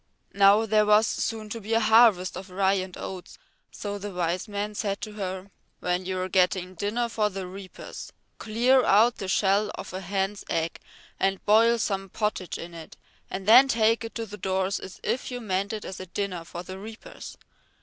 Now 0.33 0.65
there 0.65 0.87
was 0.87 1.05
soon 1.05 1.47
to 1.49 1.61
be 1.61 1.75
a 1.75 1.79
harvest 1.79 2.35
of 2.35 2.49
rye 2.49 2.73
and 2.73 2.97
oats, 2.97 3.37
so 3.69 3.99
the 3.99 4.09
Wise 4.11 4.47
Man 4.47 4.73
said 4.73 4.99
to 5.01 5.11
her, 5.11 5.51
"When 5.79 6.07
you 6.07 6.19
are 6.21 6.27
getting 6.27 6.73
dinner 6.73 7.07
for 7.07 7.29
the 7.29 7.45
reapers, 7.45 8.11
clear 8.39 8.83
out 8.83 9.17
the 9.17 9.27
shell 9.27 9.69
of 9.75 9.93
a 9.93 10.01
hen's 10.01 10.43
egg 10.49 10.79
and 11.19 11.45
boil 11.45 11.77
some 11.77 12.09
pottage 12.09 12.57
in 12.57 12.73
it, 12.73 12.97
and 13.29 13.47
then 13.47 13.67
take 13.67 14.03
it 14.03 14.15
to 14.15 14.25
the 14.25 14.37
door 14.37 14.65
as 14.65 14.99
if 15.03 15.29
you 15.29 15.39
meant 15.39 15.71
it 15.71 15.85
as 15.85 15.99
a 15.99 16.07
dinner 16.07 16.43
for 16.45 16.63
the 16.63 16.79
reapers. 16.79 17.37